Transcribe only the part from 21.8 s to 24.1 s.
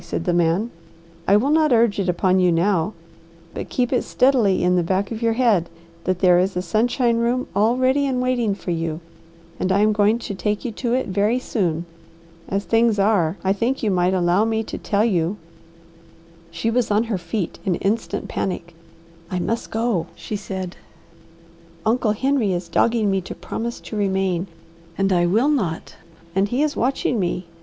"Uncle Henry is dogging me to promise to